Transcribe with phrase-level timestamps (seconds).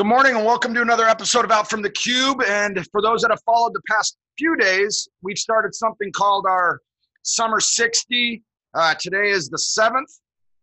[0.00, 2.42] Good morning and welcome to another episode of Out from the Cube.
[2.48, 6.80] And for those that have followed the past few days, we've started something called our
[7.22, 8.42] Summer 60.
[8.72, 10.08] Uh, today is the seventh,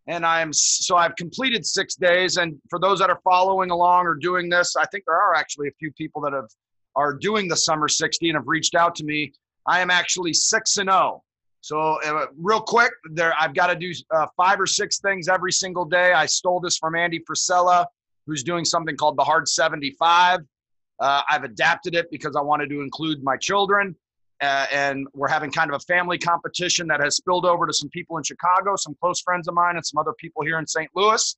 [0.08, 2.36] and I'm so I've completed six days.
[2.36, 5.68] And for those that are following along or doing this, I think there are actually
[5.68, 6.48] a few people that have
[6.96, 9.32] are doing the Summer 60 and have reached out to me.
[9.66, 11.22] I am actually six and zero.
[11.60, 15.52] So uh, real quick, there I've got to do uh, five or six things every
[15.52, 16.12] single day.
[16.12, 17.86] I stole this from Andy Frisella
[18.28, 20.40] who's doing something called the Hard 75.
[21.00, 23.96] Uh, I've adapted it because I wanted to include my children.
[24.40, 27.88] Uh, and we're having kind of a family competition that has spilled over to some
[27.88, 30.88] people in Chicago, some close friends of mine, and some other people here in St.
[30.94, 31.36] Louis.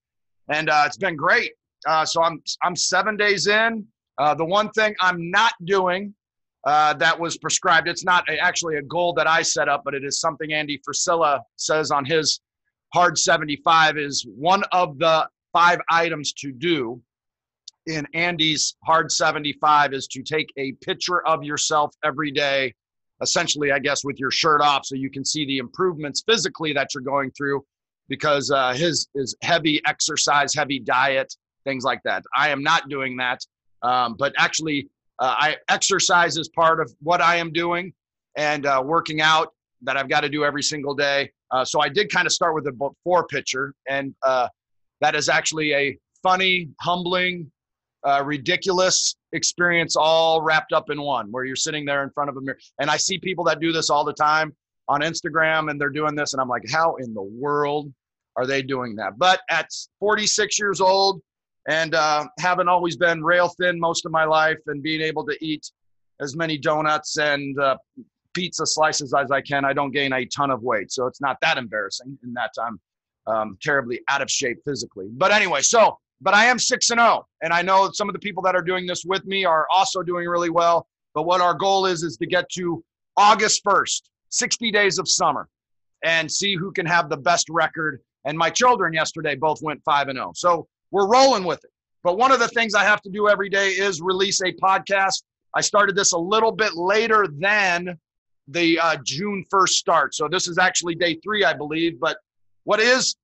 [0.51, 1.53] And uh, it's been great.
[1.87, 3.87] Uh, so I'm I'm seven days in.
[4.19, 6.15] Uh, the one thing I'm not doing
[6.67, 7.89] uh, that was prescribed.
[7.89, 11.41] It's not actually a goal that I set up, but it is something Andy Frisella
[11.57, 12.41] says on his
[12.93, 17.01] Hard 75 is one of the five items to do
[17.87, 22.75] in Andy's Hard 75 is to take a picture of yourself every day,
[23.23, 26.95] essentially, I guess, with your shirt off so you can see the improvements physically that
[26.95, 27.65] you're going through
[28.09, 32.23] because uh, his is heavy exercise, heavy diet, things like that.
[32.37, 33.41] I am not doing that,
[33.83, 37.93] um, but actually, uh, I exercise is part of what I am doing
[38.37, 41.31] and uh, working out that I've got to do every single day.
[41.51, 44.49] Uh, so I did kind of start with a before picture, and uh,
[45.01, 47.51] that is actually a funny, humbling,
[48.07, 52.37] uh, ridiculous experience all wrapped up in one where you're sitting there in front of
[52.37, 52.59] a mirror.
[52.79, 54.55] And I see people that do this all the time
[54.89, 57.93] on Instagram and they're doing this, and I'm like, how in the world
[58.37, 59.19] are they doing that?
[59.19, 59.69] But at
[60.01, 61.21] 46 years old
[61.69, 65.37] and uh, having always been rail thin most of my life and being able to
[65.45, 65.71] eat
[66.21, 67.77] as many donuts and uh,
[68.35, 70.91] pizza slices as I can, I don't gain a ton of weight.
[70.91, 72.81] So it's not that embarrassing in that time
[73.27, 75.09] um, terribly out of shape physically.
[75.13, 78.13] But anyway, so but I am six and zero, oh, and I know some of
[78.13, 80.87] the people that are doing this with me are also doing really well.
[81.15, 82.85] But what our goal is is to get to
[83.17, 85.49] August first, 60 days of summer,
[86.05, 88.01] and see who can have the best record.
[88.27, 91.71] And my children yesterday both went five and zero, so we're rolling with it.
[92.03, 95.23] But one of the things I have to do every day is release a podcast.
[95.55, 97.99] I started this a little bit later than
[98.49, 100.15] the uh, June 1st start.
[100.15, 102.01] So this is actually day three, I believe.
[102.01, 102.19] But
[102.71, 103.17] what is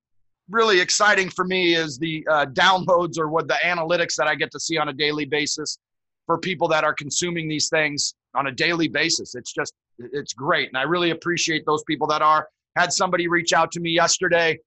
[0.51, 4.51] really exciting for me is the uh, downloads or what the analytics that I get
[4.51, 5.79] to see on a daily basis
[6.27, 9.37] for people that are consuming these things on a daily basis.
[9.37, 10.67] It's just, it's great.
[10.67, 12.49] And I really appreciate those people that are.
[12.75, 14.59] Had somebody reach out to me yesterday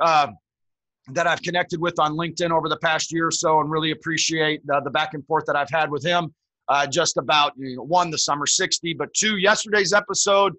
[0.00, 0.26] uh,
[1.12, 4.60] that I've connected with on LinkedIn over the past year or so and really appreciate
[4.66, 6.34] the, back and forth that I've had with him
[6.68, 10.52] uh, just about you know, one, the summer 60, but two, yesterday's episode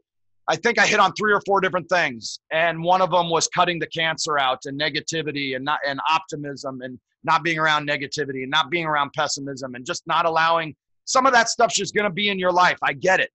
[0.47, 3.47] I think I hit on three or four different things, and one of them was
[3.47, 8.41] cutting the cancer out and negativity and not and optimism and not being around negativity
[8.41, 10.75] and not being around pessimism and just not allowing
[11.06, 12.78] some of that stuff's just going to be in your life.
[12.81, 13.31] I get it.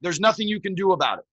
[0.00, 1.24] There's nothing you can do about it.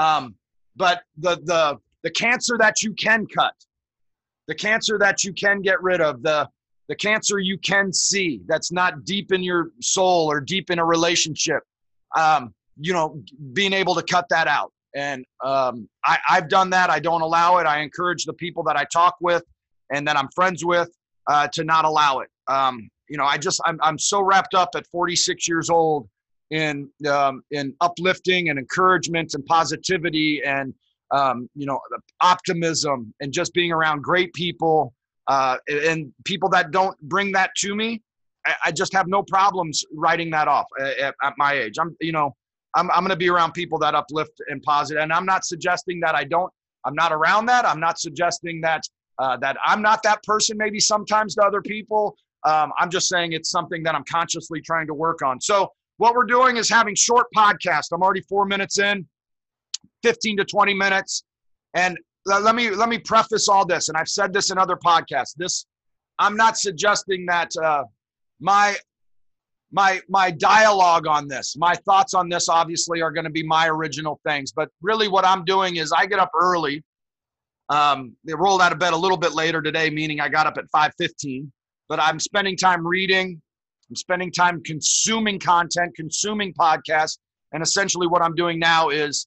[0.00, 0.34] Um,
[0.76, 3.54] but the the the cancer that you can cut,
[4.46, 6.48] the cancer that you can get rid of, the
[6.88, 10.84] the cancer you can see that's not deep in your soul or deep in a
[10.84, 11.62] relationship.
[12.16, 13.22] Um, you know,
[13.52, 14.72] being able to cut that out.
[14.94, 16.90] And um, I, I've done that.
[16.90, 17.66] I don't allow it.
[17.66, 19.44] I encourage the people that I talk with
[19.92, 20.90] and that I'm friends with
[21.28, 22.30] uh, to not allow it.
[22.46, 26.08] Um, you know, I just I'm I'm so wrapped up at 46 years old
[26.50, 30.74] in um, in uplifting and encouragement and positivity and
[31.10, 31.80] um, you know
[32.20, 34.92] optimism and just being around great people
[35.26, 38.02] uh, and people that don't bring that to me.
[38.64, 41.74] I, just have no problems writing that off at, at my age.
[41.78, 42.34] I'm you know
[42.74, 45.02] I'm, I'm going to be around people that uplift and positive.
[45.02, 46.52] And I'm not suggesting that I don't,
[46.84, 47.66] I'm not around that.
[47.66, 48.82] I'm not suggesting that,
[49.18, 52.16] uh, that I'm not that person maybe sometimes to other people.
[52.44, 55.40] Um, I'm just saying it's something that I'm consciously trying to work on.
[55.40, 57.88] So what we're doing is having short podcasts.
[57.92, 59.06] I'm already four minutes in,
[60.02, 61.24] 15 to 20 minutes.
[61.74, 63.88] And let me, let me preface all this.
[63.88, 65.66] And I've said this in other podcasts, this,
[66.18, 67.84] I'm not suggesting that, uh,
[68.40, 68.76] my
[69.72, 73.68] my my dialogue on this my thoughts on this obviously are going to be my
[73.68, 76.82] original things but really what i'm doing is i get up early
[77.70, 80.56] um, they rolled out of bed a little bit later today meaning i got up
[80.56, 81.50] at 5.15
[81.88, 83.40] but i'm spending time reading
[83.90, 87.18] i'm spending time consuming content consuming podcasts
[87.52, 89.26] and essentially what i'm doing now is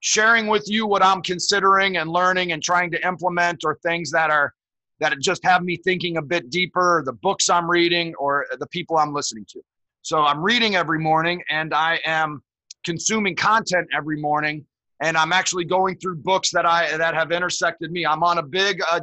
[0.00, 4.30] sharing with you what i'm considering and learning and trying to implement or things that
[4.30, 4.54] are
[5.00, 8.96] that just have me thinking a bit deeper the books i'm reading or the people
[8.96, 9.60] i'm listening to
[10.02, 12.42] so I'm reading every morning and I am
[12.84, 14.66] consuming content every morning
[15.00, 18.06] and I'm actually going through books that I that have intersected me.
[18.06, 19.00] I'm on a big uh,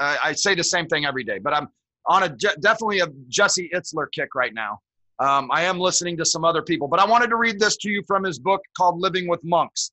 [0.00, 1.68] I say the same thing every day, but I'm
[2.06, 4.80] on a definitely a Jesse Itzler kick right now.
[5.18, 7.90] Um, I am listening to some other people, but I wanted to read this to
[7.90, 9.92] you from his book called Living with Monks,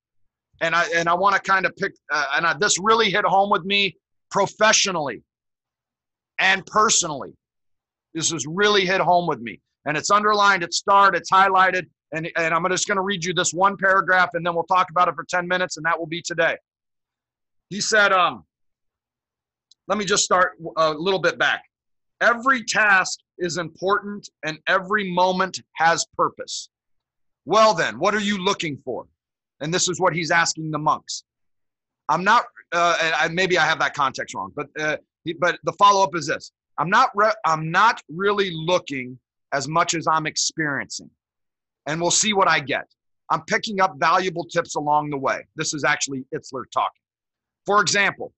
[0.62, 3.26] and I and I want to kind of pick uh, and I, this really hit
[3.26, 3.96] home with me
[4.32, 5.22] professionally
[6.40, 7.36] and personally.
[8.16, 12.30] This has really hit home with me, and it's underlined, it's starred, it's highlighted, and
[12.38, 15.08] and I'm just going to read you this one paragraph, and then we'll talk about
[15.08, 16.56] it for ten minutes, and that will be today.
[17.72, 18.46] He said, um,
[19.88, 21.64] let me just start a little bit back.
[22.22, 26.70] Every task is important and every moment has purpose.
[27.46, 29.08] Well, then, what are you looking for?
[29.60, 31.24] And this is what he's asking the monks.
[32.10, 34.98] I'm not, uh, and maybe I have that context wrong, but uh,
[35.40, 39.18] but the follow up is this: I'm not re- I'm not really looking
[39.54, 41.10] as much as I'm experiencing,
[41.86, 42.86] and we'll see what I get.
[43.32, 45.46] I'm picking up valuable tips along the way.
[45.56, 47.02] This is actually Itzler talking.
[47.66, 48.34] For example,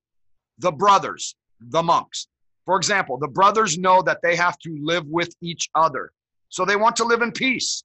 [0.60, 2.28] the brothers, the monks.
[2.66, 6.12] For example, the brothers know that they have to live with each other.
[6.50, 7.84] So they want to live in peace.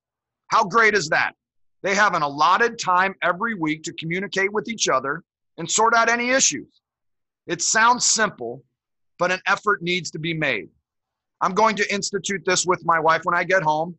[0.48, 1.32] How great is that?
[1.82, 5.22] They have an allotted time every week to communicate with each other
[5.56, 6.80] and sort out any issues.
[7.46, 8.64] It sounds simple,
[9.18, 10.68] but an effort needs to be made.
[11.40, 13.96] I'm going to institute this with my wife when I get home,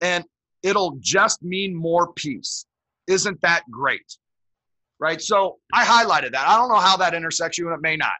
[0.00, 0.24] and
[0.62, 2.66] it'll just mean more peace.
[3.06, 4.16] Isn't that great?
[4.98, 5.20] Right?
[5.20, 6.46] So I highlighted that.
[6.46, 8.12] I don't know how that intersects you, and it may not.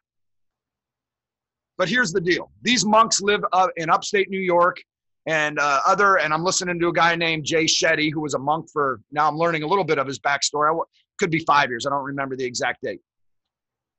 [1.76, 4.82] But here's the deal: these monks live uh, in upstate New York
[5.26, 6.18] and uh, other.
[6.18, 9.00] And I'm listening to a guy named Jay Shetty, who was a monk for.
[9.12, 10.74] Now I'm learning a little bit of his backstory.
[10.74, 10.78] I,
[11.18, 11.86] could be five years.
[11.86, 13.00] I don't remember the exact date.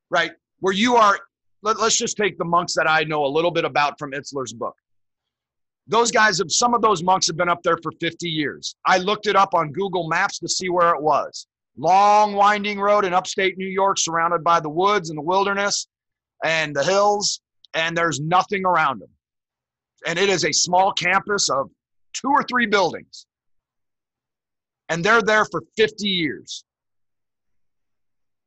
[0.10, 0.32] Right
[0.62, 1.20] where you are.
[1.64, 4.54] Let, let's just take the monks that I know a little bit about from Itzler's
[4.54, 4.76] book.
[5.88, 8.76] Those guys have some of those monks have been up there for 50 years.
[8.86, 11.48] I looked it up on Google Maps to see where it was.
[11.78, 15.88] Long winding road in upstate New York, surrounded by the woods and the wilderness
[16.44, 17.42] and the hills
[17.74, 19.10] and there's nothing around them.
[20.06, 21.70] And it is a small campus of
[22.14, 23.26] two or three buildings.
[24.90, 26.66] And they're there for 50 years.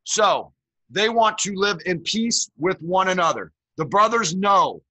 [0.03, 0.53] So
[0.89, 3.51] they want to live in peace with one another.
[3.77, 4.81] The brothers know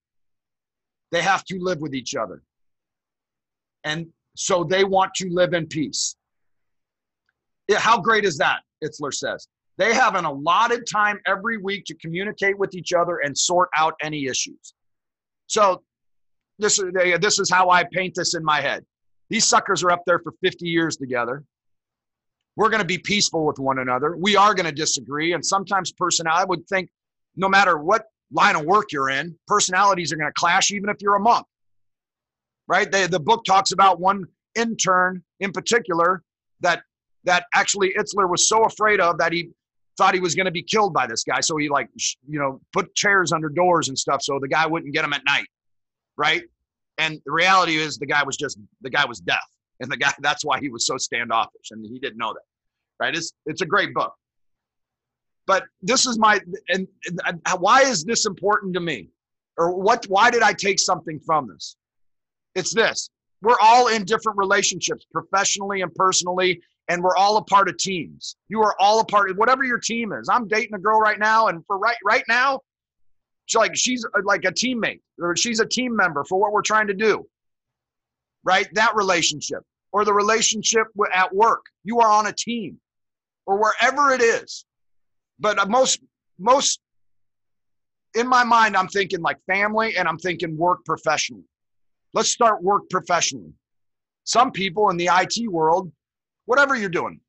[1.12, 2.42] they have to live with each other.
[3.84, 4.06] And
[4.36, 6.16] so they want to live in peace.
[7.68, 8.60] Yeah, how great is that?
[8.82, 9.46] Itzler says.
[9.76, 13.94] They have an allotted time every week to communicate with each other and sort out
[14.02, 14.74] any issues.
[15.46, 15.82] So
[16.58, 18.84] this is this is how I paint this in my head.
[19.30, 21.42] These suckers are up there for 50 years together.
[22.56, 24.16] We're going to be peaceful with one another.
[24.16, 26.42] We are going to disagree, and sometimes personality.
[26.42, 26.90] I would think,
[27.36, 30.96] no matter what line of work you're in, personalities are going to clash, even if
[31.00, 31.46] you're a monk.
[32.68, 32.90] Right?
[32.90, 34.24] They, the book talks about one
[34.54, 36.22] intern in particular
[36.60, 36.82] that
[37.24, 39.50] that actually Itzler was so afraid of that he
[39.96, 41.40] thought he was going to be killed by this guy.
[41.40, 41.88] So he like,
[42.28, 45.24] you know, put chairs under doors and stuff so the guy wouldn't get him at
[45.24, 45.46] night.
[46.16, 46.42] Right.
[46.98, 49.44] And the reality is the guy was just, the guy was deaf.
[49.80, 52.42] And the guy, that's why he was so standoffish and he didn't know that.
[53.00, 53.14] Right.
[53.14, 54.14] It's, it's a great book.
[55.46, 59.10] But this is my, and, and uh, why is this important to me?
[59.58, 61.76] Or what, why did I take something from this?
[62.54, 63.10] It's this.
[63.42, 68.36] We're all in different relationships, professionally and personally, and we're all a part of teams.
[68.48, 70.28] You are all a part of whatever your team is.
[70.30, 72.60] I'm dating a girl right now, and for right right now,
[73.46, 76.62] she's like she's uh, like a teammate or she's a team member for what we're
[76.62, 77.26] trying to do.
[78.44, 79.62] Right, that relationship
[79.94, 81.64] or the relationship at work.
[81.84, 82.80] You are on a team,
[83.46, 84.66] or wherever it is.
[85.38, 86.00] But uh, most
[86.38, 86.80] most
[88.14, 91.44] in my mind, I'm thinking like family, and I'm thinking work professionally.
[92.12, 93.52] Let's start work professionally.
[94.24, 95.92] Some people in the IT world
[96.46, 97.20] whatever you're doing,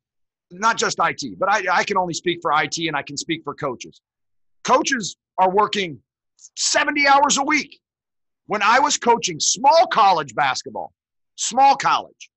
[0.51, 3.43] not just IT, but I, I can only speak for IT and I can speak
[3.43, 4.01] for coaches.
[4.63, 5.99] Coaches are working
[6.57, 7.79] 70 hours a week.
[8.47, 10.93] When I was coaching small college basketball,
[11.35, 12.29] small college,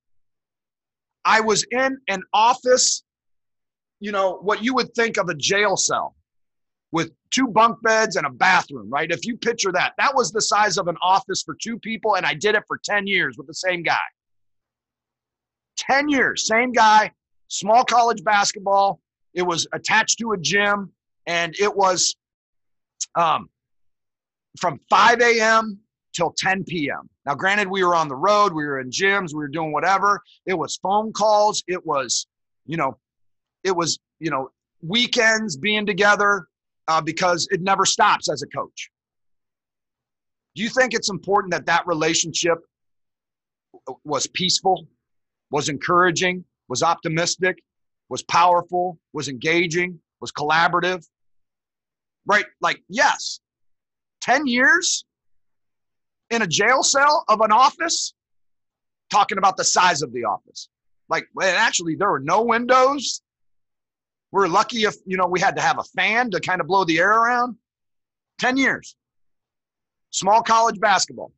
[1.29, 3.05] I was in an office,
[4.01, 6.17] you know, what you would think of a jail cell
[6.91, 9.11] with two bunk beds and a bathroom, right?
[9.11, 12.25] If you picture that, that was the size of an office for two people, and
[12.25, 14.09] I did it for 10 years with the same guy.
[15.77, 17.13] 10 years, same guy,
[17.49, 18.99] small college basketball.
[19.35, 20.91] It was attached to a gym,
[21.27, 22.17] and it was
[23.17, 23.51] um,
[24.59, 25.79] from 5 a.m.
[26.15, 27.11] till 10 p.m.
[27.29, 30.23] Now, granted, we were on the road, we were in gyms, we were doing whatever.
[30.47, 32.27] It was phone calls, it was,
[32.65, 32.99] you know,
[33.63, 34.49] it was, you know,
[34.83, 36.49] weekends being together
[36.89, 38.91] uh, because it never stops as a coach.
[40.55, 42.59] Do you think it's important that that relationship
[44.05, 44.89] was peaceful?
[45.51, 47.63] was encouraging, was optimistic,
[48.09, 51.07] was powerful, was engaging, was collaborative.
[52.27, 52.45] Right?
[52.61, 53.41] Like, yes,
[54.21, 55.05] 10 years,
[56.31, 58.15] in a jail cell of an office
[59.11, 60.69] talking about the size of the office.
[61.09, 63.23] Like, well, actually, there were no windows.
[64.31, 66.85] We're lucky if, you know, we had to have a fan to kind of blow
[66.85, 67.57] the air around.
[68.41, 68.95] 10 years.
[70.11, 71.33] Small college basketball.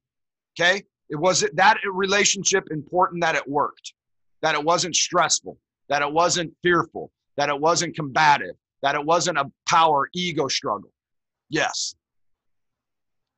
[0.58, 0.82] Okay.
[1.08, 3.94] It was that relationship important that it worked,
[4.42, 5.56] that it wasn't stressful,
[5.88, 10.92] that it wasn't fearful, that it wasn't combative, that it wasn't a power ego struggle.
[11.48, 11.94] Yes.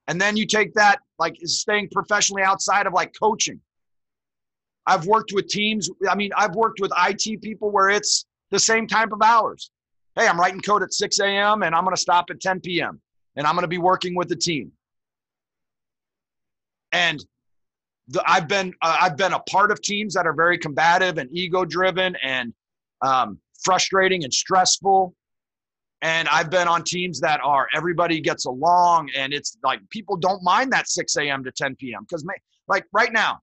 [0.08, 3.60] And then you take that, like staying professionally outside of like coaching.
[4.86, 5.88] I've worked with teams.
[6.08, 9.70] I mean, I've worked with IT people where it's the same type of hours.
[10.16, 11.62] Hey, I'm writing code at 6 a.m.
[11.62, 13.00] and I'm going to stop at 10 p.m.
[13.36, 14.72] and I'm going to be working with the team.
[16.90, 17.24] And
[18.08, 21.30] the, I've been uh, I've been a part of teams that are very combative and
[21.32, 22.52] ego driven and
[23.00, 25.14] um, frustrating and stressful.
[26.02, 30.42] And I've been on teams that are everybody gets along and it's like people don't
[30.42, 31.44] mind that 6 a.m.
[31.44, 32.02] to 10 p.m.
[32.02, 32.26] Because
[32.68, 33.38] like right now,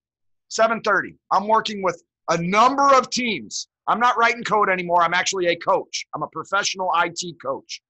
[0.52, 3.68] 7:30, I'm working with a number of teams.
[3.88, 5.02] I'm not writing code anymore.
[5.02, 6.06] I'm actually a coach.
[6.14, 7.82] I'm a professional IT coach.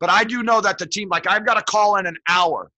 [0.00, 2.70] But I do know that the team, like I've got to call in an hour.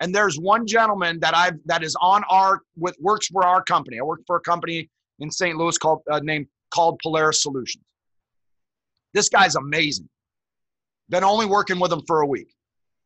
[0.00, 4.00] And there's one gentleman that I've that is on our with works for our company.
[4.00, 4.88] I work for a company
[5.20, 5.56] in St.
[5.56, 7.84] Louis called uh, named called Polaris Solutions.
[9.14, 10.08] This guy's amazing.
[11.08, 12.54] Been only working with him for a week.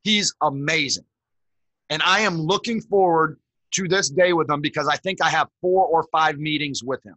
[0.05, 1.05] He's amazing.
[1.91, 3.38] And I am looking forward
[3.73, 7.05] to this day with him because I think I have four or five meetings with
[7.05, 7.17] him.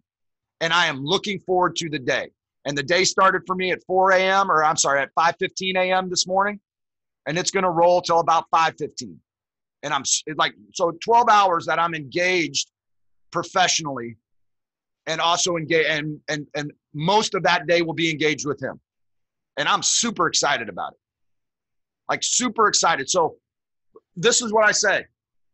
[0.61, 2.31] And I am looking forward to the day.
[2.65, 4.51] And the day started for me at 4 a.m.
[4.51, 6.09] or I'm sorry, at 5:15 a.m.
[6.09, 6.59] this morning.
[7.25, 9.15] And it's going to roll till about 5:15.
[9.83, 10.03] And I'm
[10.35, 12.69] like, so 12 hours that I'm engaged
[13.31, 14.17] professionally
[15.07, 18.79] and also engage and and and most of that day will be engaged with him
[19.59, 20.99] and i'm super excited about it.
[22.09, 23.07] Like super excited.
[23.07, 23.35] So
[24.15, 25.05] this is what i say.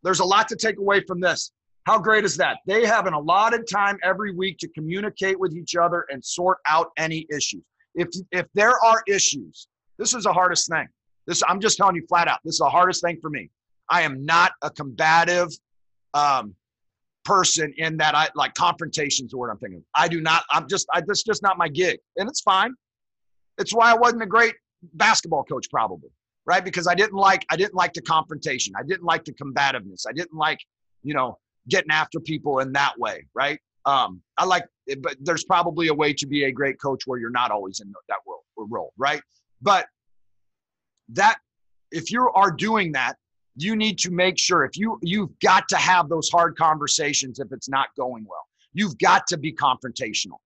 [0.02, 1.52] There's a lot to take away from this.
[1.84, 2.58] How great is that?
[2.66, 6.88] They have an allotted time every week to communicate with each other and sort out
[6.96, 7.62] any issues.
[7.94, 10.88] If if there are issues this is the hardest thing.
[11.26, 13.50] This i'm just telling you flat out this is the hardest thing for me.
[13.90, 15.48] I am not a combative
[16.14, 16.54] um,
[17.26, 19.84] person in that I like confrontations or what I'm thinking.
[19.94, 21.98] I do not, I'm just, I, that's just not my gig.
[22.16, 22.72] And it's fine.
[23.58, 24.54] It's why I wasn't a great
[24.94, 26.10] basketball coach, probably,
[26.44, 26.64] right?
[26.64, 28.74] Because I didn't like, I didn't like the confrontation.
[28.78, 30.04] I didn't like the combativeness.
[30.08, 30.58] I didn't like,
[31.02, 33.58] you know, getting after people in that way, right?
[33.84, 34.66] Um, I like,
[35.00, 37.92] but there's probably a way to be a great coach where you're not always in
[38.08, 39.22] that role, role right?
[39.62, 39.86] But
[41.10, 41.38] that,
[41.92, 43.16] if you are doing that,
[43.56, 47.48] you need to make sure if you you've got to have those hard conversations if
[47.52, 48.46] it's not going well.
[48.74, 50.38] You've got to be confrontational.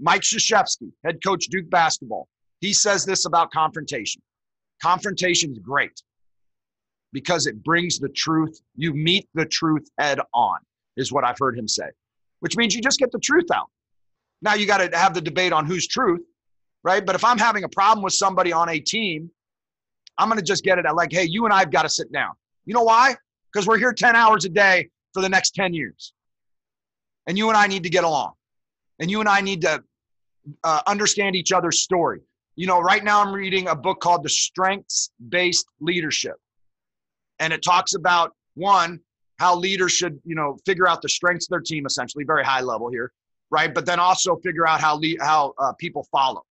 [0.00, 2.28] Mike Krzyzewski, head coach Duke basketball,
[2.60, 4.22] he says this about confrontation.
[4.82, 6.02] Confrontation is great
[7.12, 8.60] because it brings the truth.
[8.76, 10.58] You meet the truth head on,
[10.96, 11.88] is what I've heard him say,
[12.40, 13.68] which means you just get the truth out.
[14.42, 16.24] Now you got to have the debate on whose truth,
[16.84, 17.04] right?
[17.04, 19.30] But if I'm having a problem with somebody on a team
[20.18, 21.88] I'm going to just get it at like, hey, you and I have got to
[21.88, 22.32] sit down.
[22.66, 23.14] You know why?
[23.50, 26.12] Because we're here 10 hours a day for the next 10 years.
[27.26, 28.32] And you and I need to get along.
[28.98, 29.82] And you and I need to
[30.64, 32.20] uh, understand each other's story.
[32.58, 36.34] You know, right now I'm reading a book called The Strengths Based Leadership.
[37.38, 38.98] And it talks about one,
[39.38, 42.62] how leaders should, you know, figure out the strengths of their team, essentially, very high
[42.62, 43.12] level here,
[43.52, 43.72] right?
[43.72, 46.42] But then also figure out how, le- how uh, people follow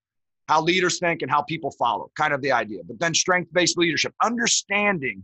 [0.48, 2.80] how leaders think and how people follow, kind of the idea.
[2.82, 5.22] But then strength based leadership, understanding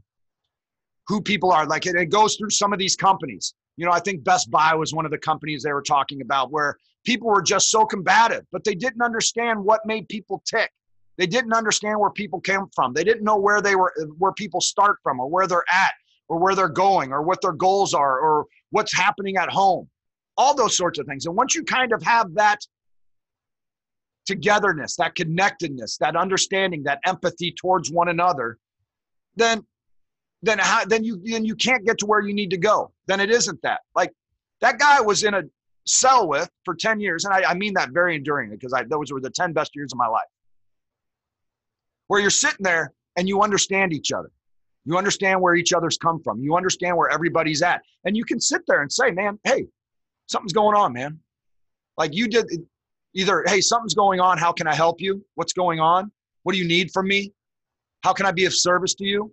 [1.08, 1.66] who people are.
[1.66, 3.54] Like it, it goes through some of these companies.
[3.76, 6.50] You know, I think Best Buy was one of the companies they were talking about
[6.50, 10.70] where people were just so combative, but they didn't understand what made people tick.
[11.16, 12.92] They didn't understand where people came from.
[12.92, 15.92] They didn't know where they were, where people start from, or where they're at,
[16.28, 19.88] or where they're going, or what their goals are, or what's happening at home.
[20.36, 21.26] All those sorts of things.
[21.26, 22.58] And once you kind of have that
[24.26, 28.58] togetherness, that connectedness, that understanding, that empathy towards one another,
[29.36, 29.64] then
[30.44, 32.92] then how, then you then you can't get to where you need to go.
[33.06, 33.80] Then it isn't that.
[33.94, 34.12] Like
[34.60, 35.42] that guy was in a
[35.86, 39.12] cell with for 10 years, and I, I mean that very enduringly because I those
[39.12, 40.22] were the 10 best years of my life.
[42.08, 44.30] Where you're sitting there and you understand each other.
[44.84, 46.40] You understand where each other's come from.
[46.40, 47.80] You understand where everybody's at.
[48.04, 49.66] And you can sit there and say, man, hey,
[50.26, 51.18] something's going on, man.
[51.96, 52.46] Like you did,
[53.14, 54.36] either, hey, something's going on.
[54.36, 55.24] How can I help you?
[55.36, 56.12] What's going on?
[56.42, 57.32] What do you need from me?
[58.02, 59.32] How can I be of service to you?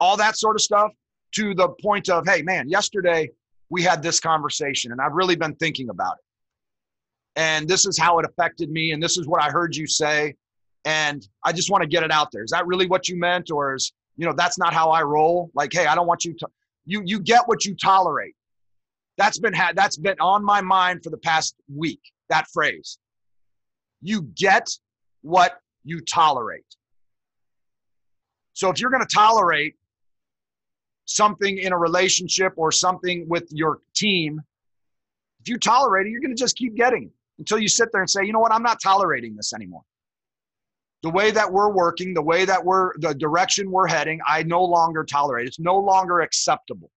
[0.00, 0.92] All that sort of stuff
[1.32, 3.30] to the point of, hey, man, yesterday
[3.68, 6.24] we had this conversation and I've really been thinking about it.
[7.36, 8.92] And this is how it affected me.
[8.92, 10.34] And this is what I heard you say.
[10.84, 12.42] And I just want to get it out there.
[12.42, 13.50] Is that really what you meant?
[13.50, 15.50] Or is, you know, that's not how I roll?
[15.54, 16.48] Like, hey, I don't want you to,
[16.86, 18.34] you you get what you tolerate.
[19.16, 22.00] That's been had that's been on my mind for the past week.
[22.30, 22.98] That phrase.
[24.02, 24.68] You get
[25.22, 26.64] what you tolerate.
[28.54, 29.76] So if you're going to tolerate
[31.10, 34.40] something in a relationship or something with your team,
[35.40, 38.00] if you tolerate it, you're going to just keep getting it until you sit there
[38.00, 39.82] and say, you know what, I'm not tolerating this anymore.
[41.02, 44.62] The way that we're working, the way that we're, the direction we're heading, I no
[44.62, 45.48] longer tolerate.
[45.48, 46.90] It's no longer acceptable.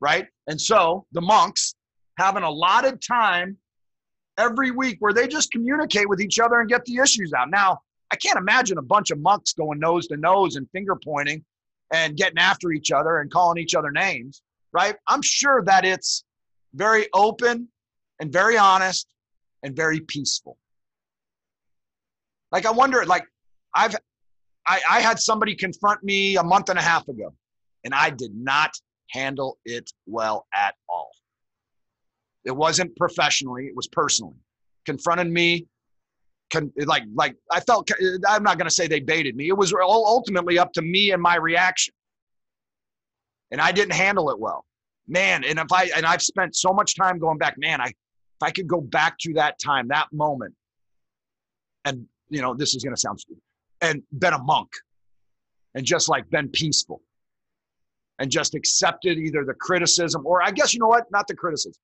[0.00, 0.26] Right?
[0.46, 1.74] And so the monks
[2.18, 3.56] have an allotted time
[4.38, 7.50] every week where they just communicate with each other and get the issues out.
[7.50, 7.80] Now,
[8.12, 11.44] I can't imagine a bunch of monks going nose to nose and finger pointing
[11.92, 14.42] and getting after each other and calling each other names,
[14.72, 14.96] right?
[15.06, 16.24] I'm sure that it's
[16.74, 17.68] very open
[18.20, 19.06] and very honest
[19.62, 20.56] and very peaceful.
[22.52, 23.24] Like I wonder, like
[23.74, 23.96] I've
[24.66, 27.34] I, I had somebody confront me a month and a half ago,
[27.84, 28.72] and I did not
[29.10, 31.10] handle it well at all.
[32.44, 34.36] It wasn't professionally, it was personally.
[34.86, 35.66] Confronted me,
[36.50, 37.90] con, like like I felt.
[37.90, 39.48] Uh, I'm not going to say they baited me.
[39.48, 41.94] It was ultimately up to me and my reaction,
[43.50, 44.64] and I didn't handle it well,
[45.08, 45.44] man.
[45.44, 47.80] And if I and I've spent so much time going back, man.
[47.80, 50.54] I if I could go back to that time, that moment,
[51.84, 53.42] and you know, this is going to sound stupid,
[53.82, 54.70] and been a monk,
[55.74, 57.02] and just like been peaceful,
[58.18, 61.82] and just accepted either the criticism or I guess you know what, not the criticism,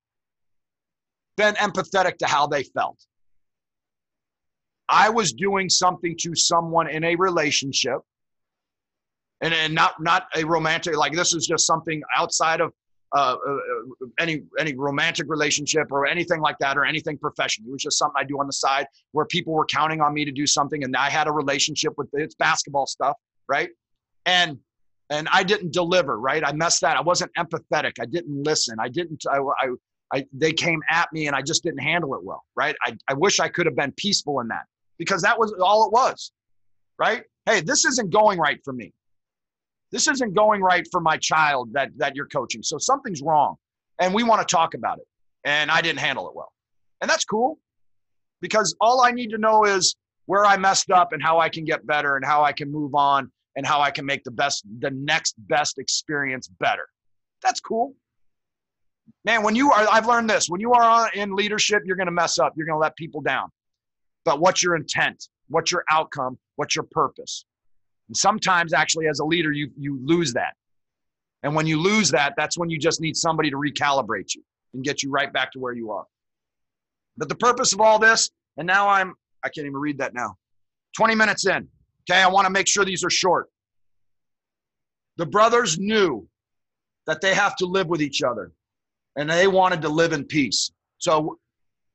[1.37, 3.05] been empathetic to how they felt.
[4.89, 8.01] I was doing something to someone in a relationship
[9.41, 12.73] and, and not not a romantic like this is just something outside of
[13.15, 13.57] uh, uh,
[14.19, 17.69] any any romantic relationship or anything like that or anything professional.
[17.69, 20.25] It was just something I do on the side where people were counting on me
[20.25, 23.17] to do something, and I had a relationship with it's basketball stuff,
[23.49, 23.71] right?
[24.25, 24.59] And
[25.11, 26.43] and I didn't deliver, right?
[26.45, 26.97] I messed that.
[26.97, 27.93] I wasn't empathetic.
[28.01, 28.77] I didn't listen.
[28.81, 29.23] I didn't.
[29.31, 29.69] I, I,
[30.13, 32.75] I they came at me, and I just didn't handle it well, right?
[32.85, 34.65] I, I wish I could have been peaceful in that
[34.99, 36.33] because that was all it was,
[36.99, 37.25] right?
[37.47, 38.93] Hey, this isn't going right for me.
[39.93, 42.63] This isn't going right for my child that that you're coaching.
[42.63, 43.57] So something's wrong,
[44.01, 45.07] and we want to talk about it.
[45.45, 46.53] And I didn't handle it well,
[47.01, 47.59] and that's cool,
[48.41, 49.95] because all I need to know is
[50.27, 52.95] where I messed up and how I can get better and how I can move
[52.95, 56.89] on and how I can make the best the next best experience better.
[57.43, 57.95] That's cool.
[59.25, 62.13] Man, when you are I've learned this, when you are in leadership, you're going to
[62.13, 62.55] mess up.
[62.57, 63.51] You're going to let people down
[64.27, 65.29] but what's your intent?
[65.49, 66.37] What's your outcome?
[66.57, 67.47] What's your purpose?
[68.09, 70.55] And sometimes, actually, as a leader, you, you lose that.
[71.45, 74.43] And when you lose that, that's when you just need somebody to recalibrate you
[74.75, 76.05] and get you right back to where you are.
[77.17, 80.37] But the purpose of all this, and now I'm, I can't even read that now.
[80.97, 81.69] 20 minutes in.
[82.11, 83.49] Okay, I want to make sure these are short.
[85.19, 86.27] The brothers knew
[87.07, 88.51] that they have to live with each other
[89.15, 90.73] and they wanted to live in peace.
[90.99, 91.39] So,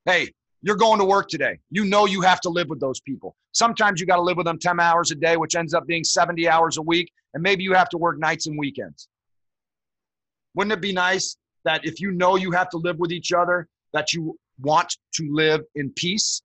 [0.06, 1.58] hey, you're going to work today.
[1.70, 3.34] You know you have to live with those people.
[3.52, 6.04] Sometimes you got to live with them 10 hours a day, which ends up being
[6.04, 7.12] 70 hours a week.
[7.34, 9.08] And maybe you have to work nights and weekends.
[10.54, 13.68] Wouldn't it be nice that if you know you have to live with each other,
[13.92, 16.42] that you want to live in peace?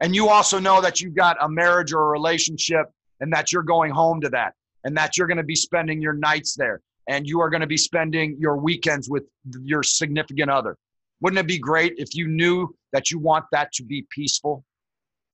[0.00, 2.86] And you also know that you've got a marriage or a relationship
[3.20, 6.12] and that you're going home to that and that you're going to be spending your
[6.12, 9.24] nights there and you are going to be spending your weekends with
[9.62, 10.76] your significant other
[11.20, 14.64] wouldn't it be great if you knew that you want that to be peaceful?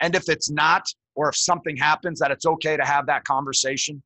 [0.01, 4.03] And if it's not, or if something happens, that it's okay to have that conversation?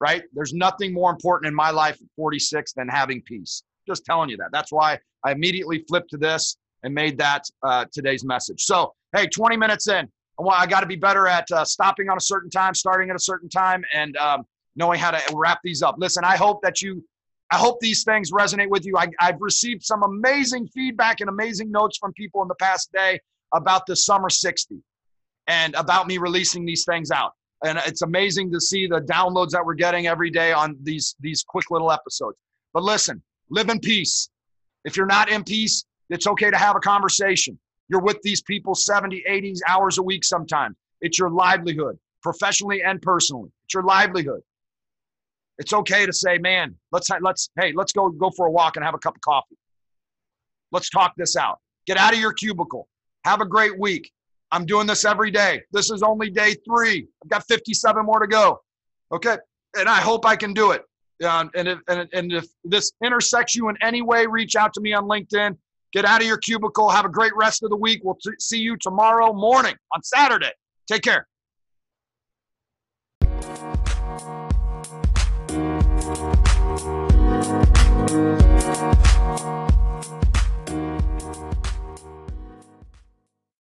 [0.00, 0.22] Right?
[0.32, 3.62] There's nothing more important in my life at 46 than having peace.
[3.86, 4.50] Just telling you that.
[4.52, 8.62] That's why I immediately flipped to this and made that uh, today's message.
[8.62, 10.08] So, hey, 20 minutes in.
[10.50, 13.20] I got to be better at uh, stopping on a certain time, starting at a
[13.20, 14.44] certain time, and um,
[14.76, 15.96] knowing how to wrap these up.
[15.98, 17.04] Listen, I hope that you
[17.50, 18.96] I hope these things resonate with you.
[18.96, 23.20] I, have received some amazing feedback and amazing notes from people in the past day
[23.54, 24.76] about the Summer 60
[25.46, 27.32] and about me releasing these things out.
[27.64, 31.42] And it's amazing to see the downloads that we're getting every day on these, these
[31.42, 32.36] quick little episodes.
[32.74, 34.28] But listen, live in peace.
[34.84, 37.58] If you're not in peace, it's okay to have a conversation.
[37.88, 40.76] You're with these people 70, 80 hours a week sometimes.
[41.00, 43.50] It's your livelihood, professionally and personally.
[43.64, 44.42] It's your livelihood.
[45.58, 48.84] It's okay to say, man, let's let's hey, let's go go for a walk and
[48.84, 49.56] have a cup of coffee.
[50.70, 51.58] Let's talk this out.
[51.86, 52.88] Get out of your cubicle.
[53.24, 54.10] Have a great week.
[54.50, 55.62] I'm doing this every day.
[55.72, 57.06] This is only day three.
[57.22, 58.60] I've got 57 more to go.
[59.12, 59.36] Okay,
[59.76, 60.82] and I hope I can do it.
[61.24, 64.80] Um, and, if, and, and if this intersects you in any way, reach out to
[64.80, 65.56] me on LinkedIn.
[65.92, 66.90] Get out of your cubicle.
[66.90, 68.02] Have a great rest of the week.
[68.04, 70.52] We'll t- see you tomorrow morning on Saturday.
[70.86, 71.26] Take care.